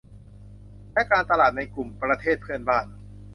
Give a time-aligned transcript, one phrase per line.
[0.93, 2.85] และการตลาดในกลุ่มประเทศเพื่อนบ้าน